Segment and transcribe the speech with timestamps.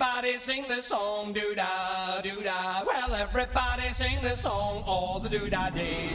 [0.00, 2.84] Everybody sing the song, do da do da.
[2.86, 6.10] Well, everybody sing the song all the do da day.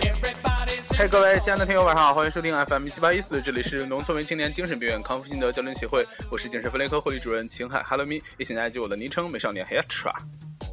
[0.00, 0.96] Everybody sing.
[0.96, 10.14] 嘿，各位亲爱的听友，晚上好，欢迎收听 FM 七八一四，这里是农村为青年精神病院康复心得交流协会，我是精神分裂科护理主任秦海，Hello me，也请大家记我的昵称美少年 Hatra。
[10.14, 10.65] Everybody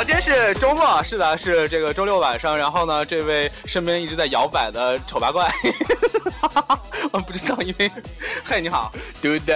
[0.00, 2.56] 好，今天是周末，是的，是这个周六晚上。
[2.56, 5.46] 然后呢，这位身边一直在摇摆的丑八怪，
[7.12, 7.92] 我不知道，因为，
[8.42, 8.90] 嘿，你好，
[9.20, 9.52] 嘟哒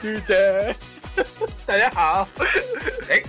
[0.00, 1.24] 嘟哒，
[1.66, 2.28] 大家好，
[3.08, 3.20] 哎，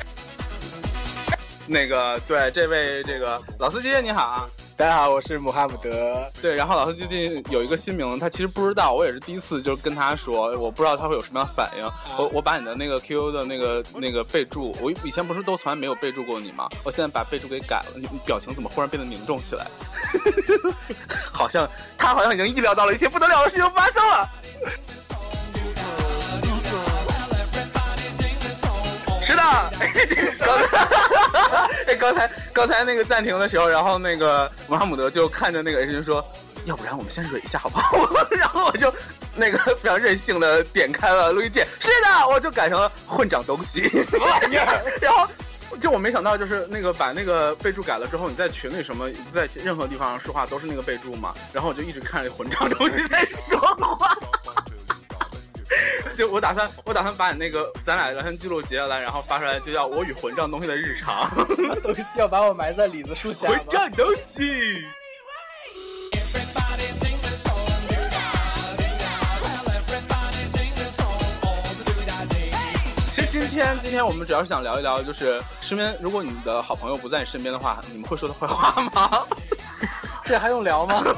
[1.65, 4.45] 那个，对，这位这个老司机你好啊。
[4.81, 6.27] 大家好，我是穆哈姆德。
[6.41, 11.85] 对，然后老师最近有一个新名字，他其实不知道，我也是第一次就跟他说，我不知道他会有什么样的反应。
[12.17, 16.67] 我我把你的那个 QQ 的那个那个备注，我以前不是都从来没有备注过你吗？
[16.83, 19.67] 我现在把备注给改了，你你表情怎么忽然变得凝重起来？
[21.31, 24.27] 好像他好像已经意料到了一些不得了的事情发生了。
[29.21, 30.87] 是的，哎，这个刚才，
[31.87, 36.25] 哎，刚才刚才那个暂停的时候，然后那个穆哈姆德就看着那个 H 君说，
[36.65, 37.97] 要不然我们先蕊一下好不好？
[38.31, 38.93] 然后我就
[39.35, 44.81] 那个非常任性的点开了录音键，是的，我就改成了混账东西，什么玩意儿？
[45.01, 45.27] 然后。
[45.79, 51.33] 就我没想到，就是那个把那个备注改了之后，你在群里什么，在任何地方说话都是那个备注嘛。
[51.53, 54.13] 然后我就一直看着混账东西在说话。
[56.21, 61.27] 就我打算，我打算把你那个咱俩聊天记录截下来，然后发出来，就叫我与混账东西的日常。
[61.81, 64.85] 东西要把我埋在李子树下混账东西。
[73.31, 79.25] 今天，今天我们主要是想聊一聊，就是身边，如果你的好朋友不在你身边的话，你们会说他坏话吗？
[80.23, 81.03] 这还用聊吗？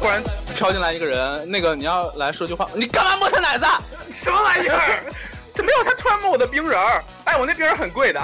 [0.00, 0.22] 忽然
[0.58, 3.64] 飘进来一个人，那个你要来说句话，你干嘛摸他奶子？
[4.12, 5.04] 什么玩意儿？
[5.54, 7.04] 怎么有他突然摸我的冰人儿？
[7.26, 8.20] 哎，我那冰人很贵的。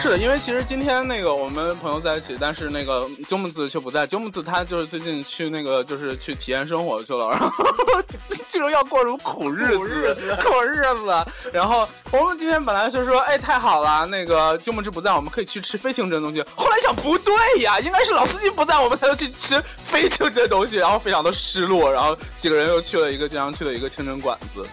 [0.00, 4.06] 是的，因为其实今天那个我们朋友在一起，但是那个鸠木子却不在。
[4.06, 7.64] 鸠木子他就是最近去那个就是去体验生活去了，然后
[8.48, 11.26] 就是要过什么苦日子，苦日子，苦日子。
[11.52, 16.44] 然后我们今天本来就说，哎，太好了，那个鸠木子不在，我们可以去吃非清真东西。
[16.54, 21.92] 后来想不对呀，应该是老司机不在，我们才能去吃非清真东西，然后非常的失落。
[21.92, 24.64] 然后几个人又去了一个经常去的一个清真馆子。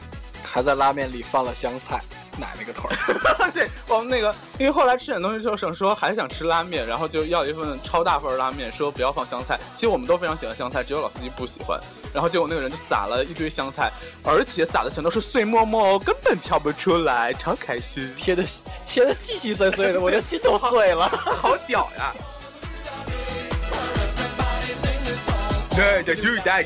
[0.55, 2.01] 还在拉面里放了香菜，
[2.37, 3.51] 奶奶个腿儿。
[3.51, 9.59] 对我们那个，因为后来吃点东西之后，想说还是想吃拉面，然后就要一份超大份拉面，说不要放香菜。
[9.73, 11.77] 其实我们都非常喜欢香菜，只有老司机不喜欢。
[12.13, 13.91] 然后结果那个人就撒了一堆香菜，
[14.23, 18.41] 而且撒的全都是碎沫沫，根本挑不出来，超开心，切的
[18.81, 21.09] 切的细细碎碎的，我的心都碎了。
[21.41, 22.13] 好屌呀！
[25.75, 26.65] 对，就 do that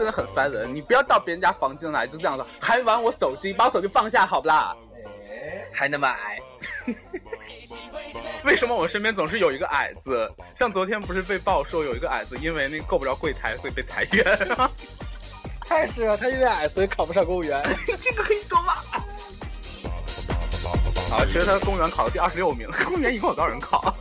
[0.00, 0.74] 真的很烦人。
[0.74, 4.74] 你不要到别人家房间来就这样子，还玩我手机，把我手机放下好不啦？
[5.74, 6.38] 还那么矮？
[8.46, 10.32] 为什么我身边总是有一个矮子？
[10.56, 14.24] 像昨天不是被爆说有一个矮子因为那够不着柜台，所以被裁员。
[15.60, 17.62] 太是了，他因为矮，所以考不上公务员。
[18.00, 18.72] 这个可以说吗？
[21.12, 23.94] 啊，其实他公务员考了第二十六名，公务员一共有多少人考？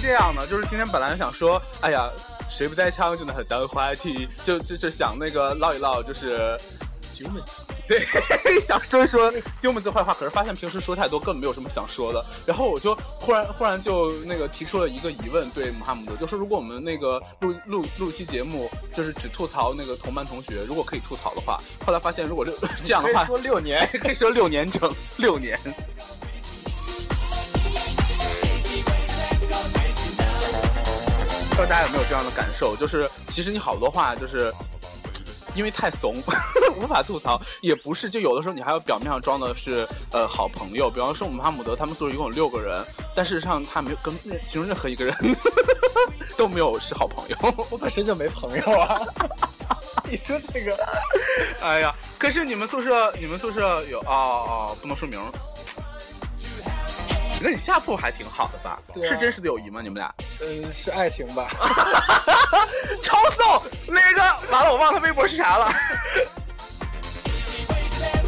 [0.00, 2.08] 这样的，就是今天本来想说，哎呀，
[2.48, 6.56] 谁不在唱就能很当话题，就就就想那个唠一唠，就是
[7.12, 7.44] 鸠木子，
[7.88, 8.00] 对，
[8.60, 12.24] 想说一说鸠木子坏话，可是发现平时说太多，根本没有什么想说的。
[12.46, 22.54] 然后我就忽然忽然就那个提出了一个疑问，对穆哈姆德，就是如果我们那个录录录期节目，就是只吐槽那个同班同学，如果可以吐槽的话，后来发现如果六
[22.84, 25.58] 这样的话，说六年，可以说六年整，六年。
[31.62, 32.76] 知道大家有没有这样的感受？
[32.76, 34.52] 就是其实你好多话就是。
[35.54, 36.14] 因为太怂，
[36.78, 45.12] 无法吐槽，也不是，就有的时候你还要表面上装的是呃好朋友，比方说我们哈姆德他们宿舍一共有六个人，但事实上他没有跟任其中任何一个人
[46.36, 47.36] 都没有是好朋友。
[47.70, 49.00] 我本身就没朋友啊。
[50.08, 50.76] 你说这个，
[51.60, 55.18] 哎呀，可是你们宿舍你们宿舍有哦哦，不能说名。
[57.40, 58.78] 那你下铺还挺好的吧？
[59.04, 59.80] 是真实的友谊吗？
[59.82, 60.12] 你们俩
[60.42, 61.48] 嗯，是爱情吧。
[63.02, 63.62] 超逗！
[63.86, 65.72] 那个完了，我忘了他微博是啥了。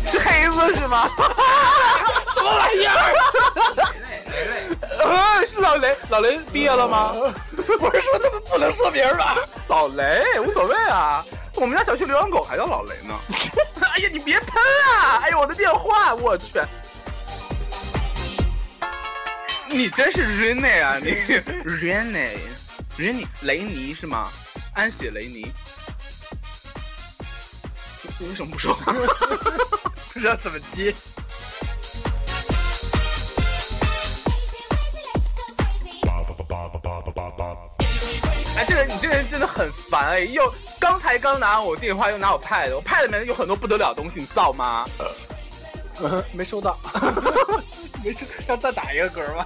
[0.07, 1.09] 是黑子是吗？
[2.35, 3.15] 什么玩意儿？
[5.05, 5.97] 嗯， 是老雷。
[6.09, 7.13] 老雷毕业了吗？
[7.15, 9.37] 我是说他们不能说别人吧。
[9.69, 11.25] 老雷无所谓啊，
[11.55, 13.15] 我们家小区流浪狗还叫老雷呢。
[13.81, 14.49] 哎呀，你别喷
[14.95, 15.21] 啊！
[15.23, 16.15] 哎呦，我的电话……
[16.15, 16.61] 我去！
[19.71, 21.13] 你真是 Rene 啊， 你
[21.65, 22.37] Rene
[22.99, 24.31] Rene 雷尼是吗？
[24.75, 25.53] 安血雷尼。
[28.19, 28.93] 你为什么不说话？
[30.13, 30.95] 不知道怎么接。
[38.57, 40.21] 哎，这个人你这个人真的很烦哎！
[40.21, 44.87] 又刚才刚拿我电话，又拿我 pad，我 pad 里面有很多不得了的东西，你造吗？
[46.33, 46.79] 没收到，
[48.05, 49.45] 没收，要再打一个嗝吗？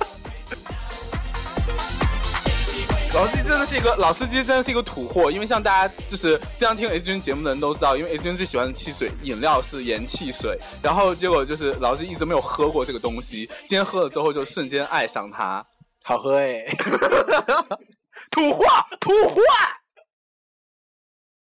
[3.14, 5.30] 老司机真的是一个老司机，真的是一个土货。
[5.30, 15.64] 因为像大家就是经常听 H 君节目的人都知道，因为 H 君最喜欢的汽水饮料是盐汽水，然后结果就是老司机一直没有喝过这个东西，今天喝了之后就瞬间爱上它。
[16.02, 16.66] 好喝哎！
[18.30, 18.64] 土货，
[19.00, 19.40] 土货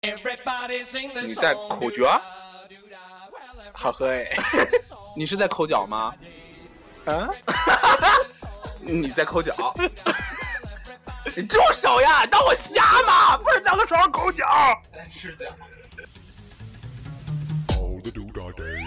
[1.22, 2.20] 你在口角？
[3.74, 4.26] 好喝哎！
[5.14, 6.14] 你是在抠脚吗？
[7.04, 7.28] 啊？
[8.80, 9.74] 你在抠脚？
[11.36, 12.26] 你住手呀！
[12.26, 13.36] 当我瞎吗？
[13.36, 14.46] 不是在我的床上抠脚。
[15.10, 15.54] 是这样。
[17.80, 18.80] all the doodah day.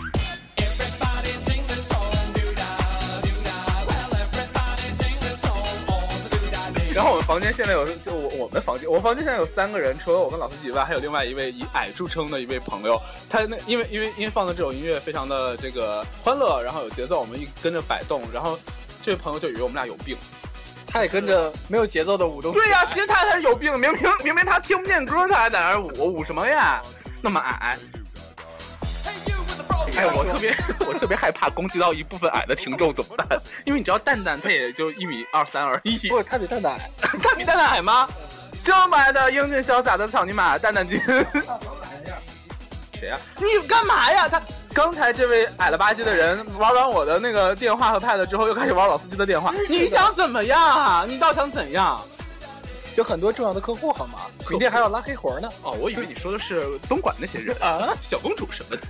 [0.57, 3.55] Everybody sing the song, do da do da.
[3.87, 6.93] Well, everybody sing the song on the do da day.
[6.93, 12.99] 然后我们房间现在有，就我我们房间，我房间现在有三个人，除了我跟老司机以外，还有另外一位以矮著称的一位朋友。
[13.29, 18.59] 他那因为因为因为放的这首音乐非常的这个欢乐，然后有节奏，我们一跟着摆动，然后
[19.01, 20.17] 这位朋友就以为我们俩有病。
[20.93, 22.53] 他也跟着没有节奏的舞动。
[22.53, 26.79] 对呀、其实他才是有病，明明明明他听不见歌，他还在那儿舞舞什么呀？
[27.19, 27.77] 那么矮
[29.95, 30.55] 哎，我特别
[30.87, 33.27] 我特别害怕攻击到一部分矮的听众怎么办？
[33.65, 36.89] 因为你知道蛋蛋他也就一米二三而已，不，他比蛋蛋矮。
[37.21, 38.07] 他比蛋蛋矮吗？
[38.59, 40.99] 清白的英俊潇洒的草泥马蛋蛋君。
[42.93, 44.29] 谁呀、你干嘛呀？
[44.29, 44.41] 他
[44.73, 49.53] 刚才这位矮了吧唧的人玩完我的那个电话和 pad 之后，又开始玩老司机的电话。
[49.69, 51.05] 你想怎么样啊？
[51.07, 52.01] 你倒想怎样？
[52.95, 54.19] 有很多重要的客户好吗？
[54.49, 55.47] 明天还要拉黑活呢。
[55.61, 58.81] 哦，我以为你说的是东莞那些人啊，小公主什么的。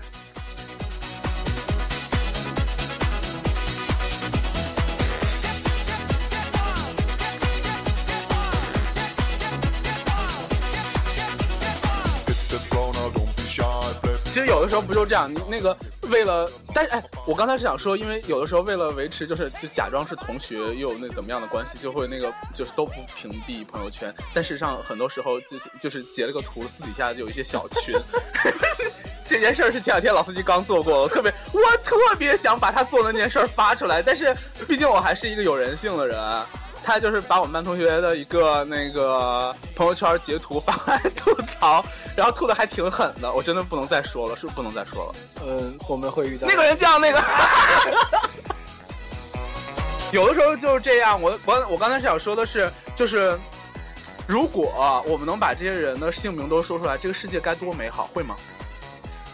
[14.63, 27.93] 有的时候不就这样，你那个为了，但是哎，我刚才是想说，因为有的时候为了维持，就是就假装是同学，又有那怎么样的关系，就会那个就是都不屏蔽朋友圈，但事实上很多时候就是就是截了个图，私底下就有一些小群。
[29.27, 34.33] 这件事儿是前两天老司机刚做过，我特别我特别想把他做的那件事儿发出来，但是
[34.65, 36.17] 毕竟我还是一个有人性的人。
[36.83, 41.83] 他就是把我们班同学的一个那个朋友圈截图发来吐槽，
[42.15, 45.15] 然后吐的还挺狠的，我真的不能再说了，是不是不能再说了？
[45.45, 47.23] 嗯，我们会遇到那个人叫那个，
[50.11, 51.19] 有的时候就是这样。
[51.21, 53.39] 我我我刚才是想说的是，就是
[54.27, 58.35] 如果我们能把这些人的姓名都说出来，这个世界该多美好，会吗？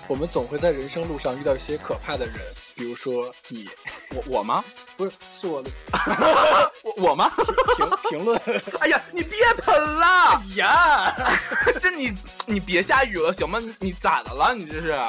[0.08, 2.36] 我们总会在人生路上遇到一些可怕的人，
[2.74, 3.70] 比如说你，
[4.16, 4.64] 我我吗？
[4.98, 5.70] 不是，是我的
[6.84, 7.32] 我我吗？
[7.78, 8.40] 评评论。
[8.80, 10.06] 哎呀，你别喷了！
[10.06, 11.16] 哎呀，
[11.80, 13.60] 这你你别下雨了行吗？
[13.60, 14.54] 你你咋的了？
[14.56, 15.00] 你这是？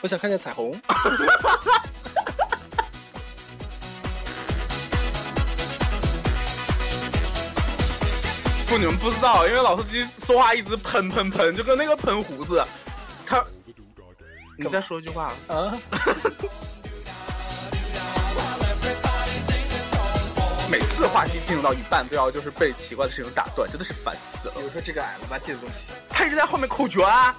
[0.00, 0.80] 我想看见彩虹。
[8.66, 12.68] 不，你们不知道，因为老司机说话一直喷喷喷，就跟那个喷壶似的。
[13.26, 13.42] 他，
[14.58, 15.32] 你再说一句话。
[15.48, 15.72] 啊，
[20.98, 24.62] 次话题进入到一半，不要就是被奇怪的事情打断，真的是烦死了比。
[24.62, 27.36] 如说这个矮了吧唧的东西，他一直在后面口诀啊。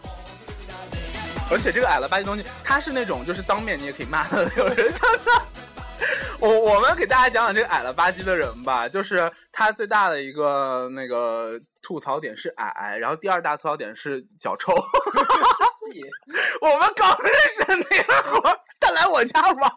[1.51, 4.89] 而且这个矮了吧唧东西，他是那种就是当面你也可以骂他的，有人。
[6.39, 14.71] 我我们给大家讲讲这个矮了吧唧的人吧，就是他最大的一个那个吐槽点是矮，然后第二大吐槽点是脚臭。
[16.61, 19.75] 我们刚认识的那个会儿，他来我家玩儿，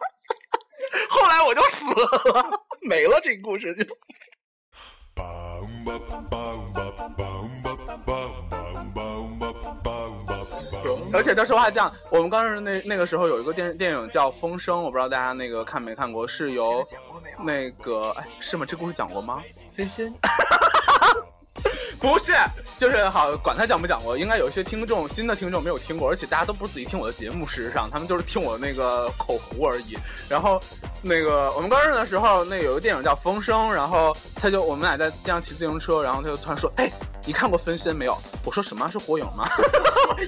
[1.09, 1.85] 后来我就死
[2.31, 2.49] 了，
[2.81, 3.85] 没了这故事就。
[11.13, 16.85] 而且他说话这样，我们刚那那个时候有一个电电影叫《风声》，我不知道大家那个看没看过，是由
[17.43, 18.65] 那个哎是吗？
[18.65, 19.43] 这故事讲过吗？
[19.71, 20.13] 飞身。
[22.03, 22.33] 不是，
[22.77, 29.97] 就是好，管他讲不讲过，应该有一些听众新的听众没有听过，而且大家都不是仔细听我的节目，事实上他们就是听我那个口胡而已。
[30.27, 30.61] 然后
[31.01, 36.91] 那个我们高中的时候，那有个电影叫《风声》，然后他就我们俩在街上骑自行车，然后他就突然说：“哎，
[37.25, 39.47] 你看过《分身》没有？”我说：“什么是火影吗？”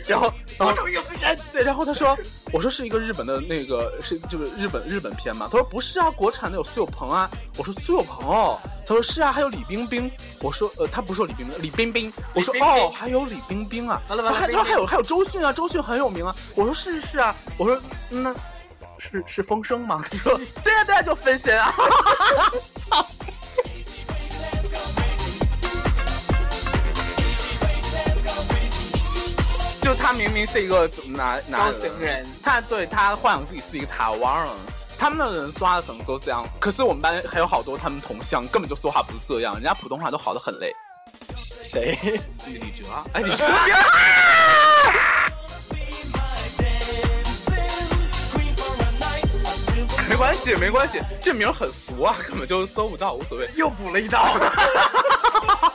[0.08, 2.18] 然后然后一个分身，对，然后他说
[2.54, 7.30] ：“我说是一个日本的那个是这个日本日本片吗？”他说：“不是啊，国产的有苏有朋啊。”
[7.60, 16.36] 我说：“苏有朋哦。”他说：“是啊，还有李冰冰。”我说：“呃，他不是说李冰冰，李冰冰。”我说：“冰冰哦，还有李冰冰啊。”完了完了他说还有还有周迅啊，周迅很有名啊。
[16.56, 18.34] 我说：“是是是啊。”我说：“嗯那
[19.00, 21.74] 是是风声吗？”他说：“对啊对啊，就分身啊。
[29.82, 34.54] ”就他明明是一个男男高雄人，他对他幻想自己是一个台湾人，
[34.98, 36.50] 他们的人说话可能都这样子。
[36.60, 40.74] 可是我们班还有好多他们同乡根本就说话不是这样，人家普通话都好的很嘞。
[41.36, 41.98] 谁？
[42.46, 43.48] 李哲啊，哎，李哲，
[50.08, 53.50] 没关系，没关系，这名很俗啊，根本就搜不到，无所谓。
[53.56, 54.38] 又补了一刀。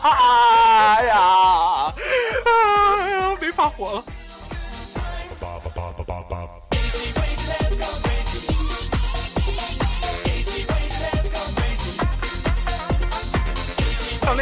[0.03, 1.93] 哎呀，
[2.47, 4.05] 哎呀，没法活了。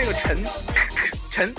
[0.00, 0.38] 那个陈
[1.28, 1.50] 陈，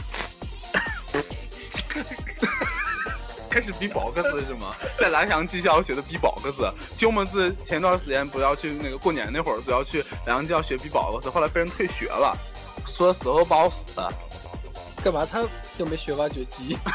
[3.51, 4.15] 开始 B-box
[4.48, 4.74] 是吗？
[4.98, 12.34] 在蓝翔技校学的 B-box，鸠么字前段时间不要去那个过年那会儿，不要去蓝翔技校学 B-box，后来被人退学了，
[12.88, 13.77] 说死活不好死。
[15.03, 15.27] 干嘛？
[15.29, 16.77] 他又没学挖掘机。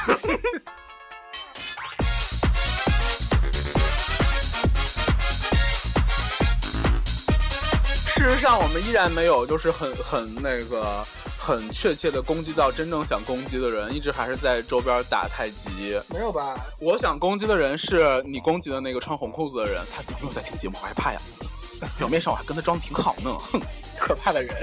[8.06, 11.04] 事实上，我们依然没有就是很很那个
[11.44, 16.00] 很确切的攻击到真正想攻击的人，一直还是在周边打太极。
[16.08, 16.56] 没有吧？
[16.80, 20.78] 我想攻击的人是你攻击的那个穿红裤子的人，他有没有在听节目？
[20.78, 21.20] 好害怕呀！
[21.98, 23.60] 表面上我还跟他装的挺好呢，哼。
[24.00, 24.56] 可怕的人。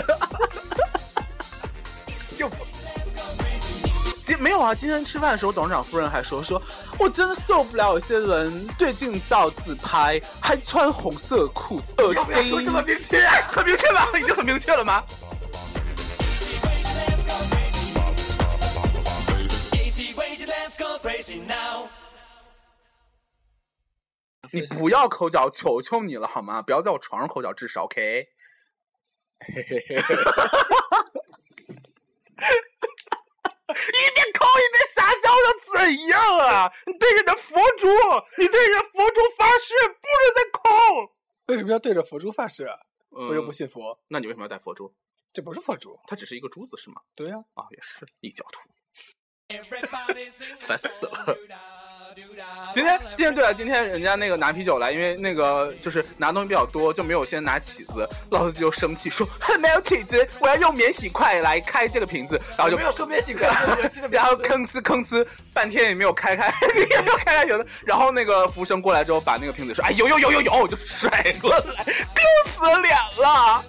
[2.39, 2.55] 又不。
[4.19, 6.59] 其实没有啊，今天吃饭的时候，董事长夫人还说说，
[6.97, 12.65] 我真的受不了有些人对镜照自拍，还穿红色裤子，恶要不要说心。
[12.65, 13.27] 这么明确？
[13.51, 14.07] 很明确吧？
[14.19, 15.03] 已经很明确了吗？
[24.51, 26.61] 你不要抠脚，求求你了好吗？
[26.61, 28.27] 不要在我床上抠脚，至少 OK。
[33.71, 36.71] 一边抠一边傻笑又怎样啊？
[36.85, 37.87] 你对着那佛珠，
[38.37, 40.59] 你对着佛珠发誓，不准再抠。
[41.47, 42.67] 为什么要对着佛珠发誓
[43.09, 44.93] 我又不信佛，那你为什么要戴佛珠？
[45.33, 45.97] 这不是佛珠。
[46.07, 47.01] 它只是一个珠子是吗？
[47.15, 48.59] 对呀、啊，也是异教徒。
[50.59, 51.37] 烦死了
[52.73, 58.07] 今天今天对啊，今天人家那个拿啤酒来，因为那个就是拿东西比较多，就没有先拿起子。
[58.29, 63.47] 老司机就生气说：“哼，没有起子，我要用免洗筷来开这个瓶子。”然后就没有说免洗筷
[64.09, 67.65] 然后吭哧吭哧，半天也没有开开， 也没有开开有的。
[67.85, 71.09] 然后那个服务生过来之后，把那个瓶子说：“哎，有有有有有！”我就甩
[71.41, 71.93] 过来，丢
[72.55, 73.63] 死脸了，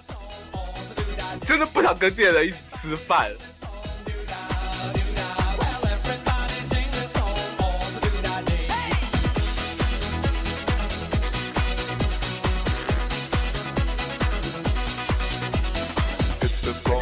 [1.45, 3.31] 真的不想跟这些人一起吃饭。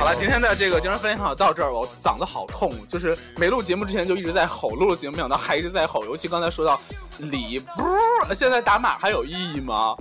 [0.01, 6.81] 好了，今天的这个精神分享到这儿，我嗓子好痛，就是没录节目之前就一直在吼，录了节目没想到还一直在吼，尤其刚才说到
[7.19, 9.95] 李不，现在打码还有意义吗？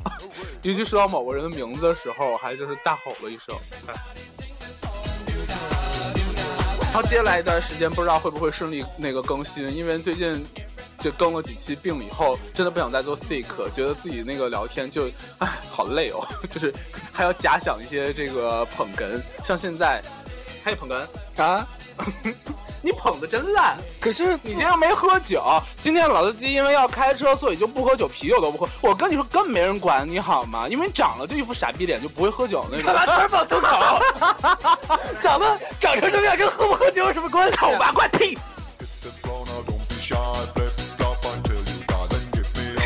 [0.62, 3.54] 尤其说到某个人的名字的时候，还就是大吼了一声。
[6.95, 10.42] 好接下来一段时间不知道会不会顺利那个更新，因为最近
[11.00, 16.73] 就更了几期病以后，真的不想再做 sick，觉得自己那个聊天就唉好累哦， 就是
[17.11, 20.02] 还要假想一些这个捧哏，像现在
[20.62, 21.66] 还有捧哏，啊，
[22.83, 23.78] 你捧的真烂。
[23.99, 25.42] 可是你今天又没喝酒，
[25.80, 28.69] 今天老司机因为要开车，所以就不喝酒，啤酒都不喝。
[28.83, 30.69] 我跟你说，根本没人管你好吗？
[30.69, 33.14] 因为你长了就一副傻逼脸，就不会喝酒那干嘛种。
[33.14, 34.02] 突然爆粗口？
[35.21, 37.57] 长得长成什么样跟喝不喝酒有什么关系？
[37.57, 38.38] 丑八怪屁！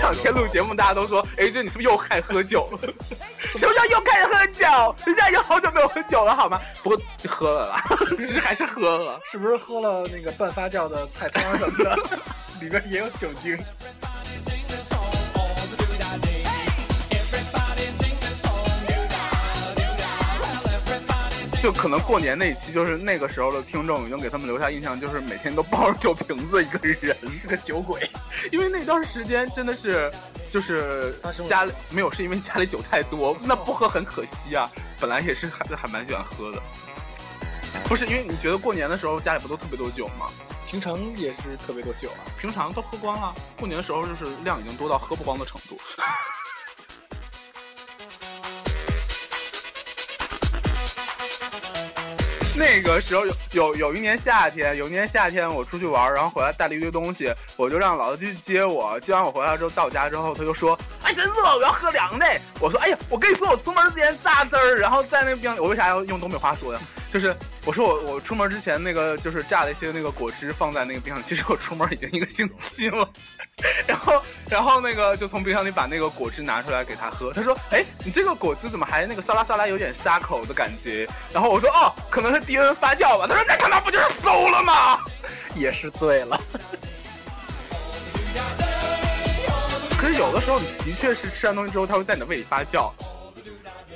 [0.05, 2.79] 两天录节目，大家都说，哎，这你是不是又开始喝酒了？
[3.57, 4.95] 什么叫又开始喝酒？
[5.07, 6.61] 人家已经好久没有喝酒了，好吗？
[6.83, 7.83] 不过就喝了啦，
[8.19, 9.19] 其实还是喝了。
[9.25, 11.99] 是不是喝了那个半发酵的菜汤什么的，
[12.61, 13.59] 里边也有酒精？
[21.65, 28.07] 就可能过年那一期，就是那个时候的听众已经给他们留下印象，就是每天都抱着酒瓶子一个人，是个酒鬼。
[28.53, 30.13] 因为那段时间真的是，
[30.51, 31.19] 就是
[31.49, 34.71] 家里没有，是因为家里酒太多，那不喝很可惜啊。
[35.01, 36.61] 本来也是还还蛮喜欢喝的，
[37.89, 40.27] 不是因为你觉得过年的时候家里不都特别多酒吗？
[40.67, 42.21] 平常也是特别多酒啊。
[42.39, 45.81] 平常都喝光了，过年的时候就是量已经多到喝不光的程度。
[52.65, 58.99] 那个时候有有有一年夏天，有一年夏天我出去玩，然后回来带了一堆东西，我就让老子去接我。
[59.01, 62.27] 接完我回来之后，到家之后他就说：“哎，真热，我要喝凉的。”
[62.59, 66.81] 我说：“哎呀，我跟你说，我出门之前榨汁儿，然后在那个冰里，我为啥要用东北话说呀？
[67.13, 73.09] 就是我说我我出门之前那个就是榨了一些那个果汁放在那个冰箱，其实我出门已经一个星期了。
[73.87, 84.99] 然后然后那个就从冰箱里把那个果汁拿出来给他喝，他说：“哎，你这个果汁怎么还那个沙拉沙拉有点沙口的感觉？”然后我说：“哦，可能是低温发酵吧。”他说：“那他妈不就是馊了吗？”
[85.57, 86.39] 也是醉了。
[89.97, 92.93] 可是有的时候的确是吃完东西之后，它会在你的胃里发酵。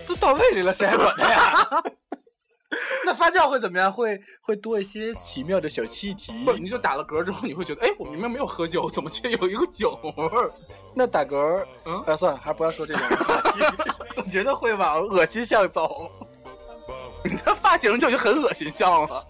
[0.07, 1.69] 都到胃里了，谁还管它呀？
[3.05, 3.91] 那发酵会怎么样？
[3.91, 6.33] 会会多一些奇妙的小气体。
[6.45, 10.51] 不，你就打了嗝之后，你会觉得，哎，我明明没有喝酒，怎么却有一个酒味儿？
[10.95, 13.61] 那打嗝，嗯哎，算了，还是不要说这种话题，
[14.17, 16.11] 我觉得会往恶心向走。
[17.25, 19.27] 你的发型就已经很恶心像了。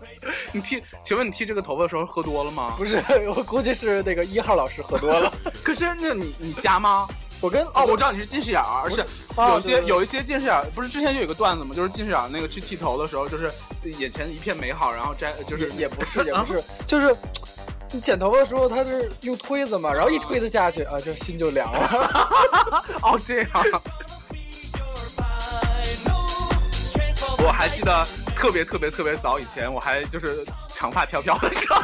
[0.53, 2.75] 你剃，请问你剃这个头发的时候喝多了吗？
[2.77, 5.33] 不是，我估计是那个一号老师喝多了。
[5.65, 7.09] 可是那你你瞎吗？
[7.41, 9.01] 我跟哦，我知道你是近视眼儿，是
[9.37, 13.51] 啊有些有一些近视眼儿，不是之前就有一个段子嘛，就是近视眼儿那个去剃头的时候，就是
[13.85, 17.15] 眼前一片美好，然后摘就是也也不是， 也不是，就是
[17.93, 22.85] 你剪头发的时候，他是用推子嘛，然后一推子下去啊，就心就凉了。
[23.03, 23.51] 哦这样。
[27.41, 28.05] 我还记得
[28.39, 31.81] 特别特别特别早以前，我还就是长发飘飘的时候，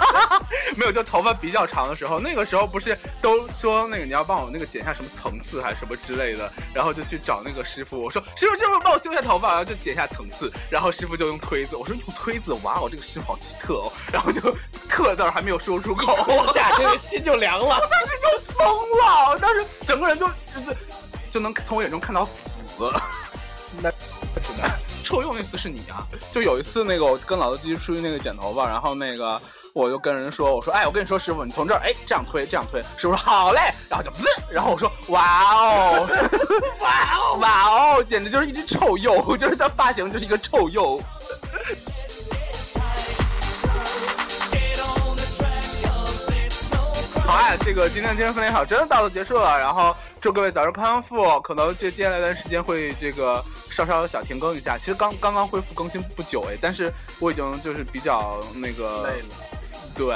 [0.76, 14.40] 没有就头发比较长的时候，那个时候不是都说那个你要帮我那个剪一下什么层次还是什么之类的，然后就去找那个师傅，我说师傅师傅帮我修一下头发，然后就剪一下层次，然后师傅就用推子，我说用推子，哇哦这个师傅好奇特哦，然后就
[14.88, 17.64] 特字儿还没有说出口，下去心就凉了。
[17.64, 18.64] 我当时就疯
[19.00, 20.74] 了，当时整个人就就
[21.32, 22.32] 就能从我眼中看到死。
[23.82, 23.90] 那
[25.04, 26.02] 臭鼬那次是你啊！
[26.32, 29.40] 就有一次那个我跟老司机出去那个剪头发，然后那个
[29.74, 36.08] 我就跟人说，我说哎，我跟你说师傅，你从这儿哎这样推这样推，师傅说好嘞，然后就滋，然后我说哇哦，
[36.80, 40.98] 哇哦哇哦，简直就是一只臭鼬，就是他发型就是一个臭鼬。
[47.26, 51.38] 好啊，这个今天精神分裂好真的到此结束了，然后祝各位早日康复。
[51.42, 59.28] 可能接接下来一段时间会这个稍稍小停更一下，其实刚刚刚恢复更新不久哎，但是我已经就是比较那个累了，
[59.94, 60.06] 对，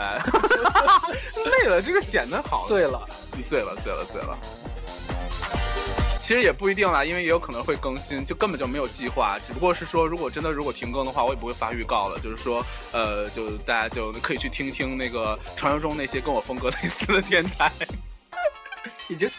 [1.44, 3.06] 累了，这个显得好醉了。
[3.46, 4.38] 醉了，醉了，醉了。
[6.18, 9.38] 其实也不一定啦，因为也有可能会更新，就根本就没有计划。
[9.46, 12.18] 只不过是说，如果真的如果停更的话，我也不会发预告了。
[12.18, 17.70] 就是说，呃，就大家就可以去听听那个传说中那些跟我风格类似的电台。
[19.10, 19.30] 已经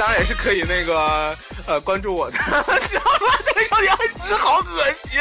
[0.00, 1.36] 当然也是可以那个
[1.66, 2.38] 呃关注我的。
[2.40, 3.04] 行了，
[3.44, 5.20] 这个少年直好恶心。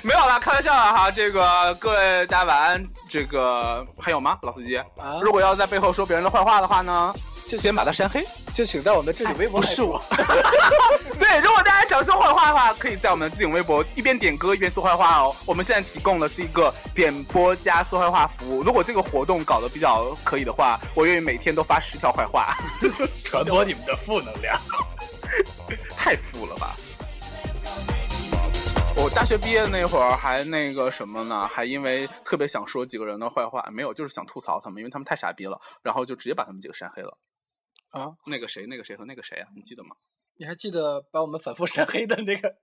[0.00, 1.10] 没有了，开玩笑了哈。
[1.10, 2.82] 这个各位大家晚安。
[3.10, 4.76] 这个还有吗，老司机？
[4.76, 7.14] 啊如果要在背后说别人的坏话的话呢，
[7.48, 8.24] 就先把他删黑。
[8.52, 11.16] 就请在我们的置顶微博来说不是我。
[11.18, 15.34] 对，如果大家想说坏话的话，可以在我们的置顶微博一边点歌一边说坏话哦。
[15.44, 18.62] 我们现在提供的是一个点播加说坏话服务。
[18.62, 22.56] 如果这个活动搞得比较可以的话，我愿意每天都发十条坏话。
[23.20, 24.58] 传播你们的负能量。
[25.96, 26.74] 太富了吧！
[28.98, 31.46] 我大学毕业那会儿还那个什么呢？
[31.52, 37.14] 还因为特别想说几个人的坏话，没有，就是想吐槽他们，因为他们太傻逼了，然后就直接把他们几个删黑了。
[38.00, 39.96] 啊，那个谁，那个谁和那个谁啊，你记得吗？
[40.38, 42.54] 你还记得把我们反复删黑的那个？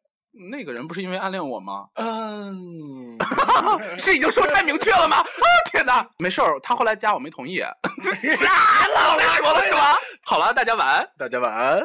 [0.49, 1.87] 那个人不是因为暗恋我吗？
[1.95, 3.17] 嗯，
[3.99, 5.17] 是已经说太明确了吗？
[5.17, 5.25] 啊
[5.71, 6.07] 天哪！
[6.17, 7.59] 没事儿，他后来加我没同意。
[7.61, 7.71] 啊，
[8.95, 9.95] 老了说了是吧？
[10.23, 11.07] 好了，大家晚安。
[11.17, 11.81] 大家晚安。